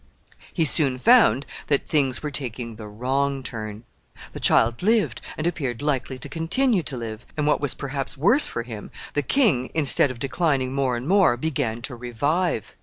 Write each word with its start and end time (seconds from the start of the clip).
He 0.51 0.65
soon 0.65 0.97
found 0.97 1.45
that 1.67 1.87
things 1.87 2.23
were 2.23 2.31
taking 2.31 2.75
the 2.75 2.87
wrong 2.87 3.43
turn. 3.43 3.83
The 4.31 4.39
child 4.39 4.81
lived, 4.81 5.21
and 5.37 5.45
appeared 5.45 5.83
likely 5.83 6.17
to 6.17 6.27
continue 6.27 6.81
to 6.81 6.97
live, 6.97 7.23
and, 7.37 7.45
what 7.45 7.61
was 7.61 7.75
perhaps 7.75 8.17
worse 8.17 8.47
for 8.47 8.63
him, 8.63 8.89
the 9.13 9.21
king, 9.21 9.69
instead 9.75 10.09
of 10.09 10.17
declining 10.17 10.73
more 10.73 10.97
and 10.97 11.07
more, 11.07 11.37
began 11.37 11.83
to 11.83 11.95
revive. 11.95 12.75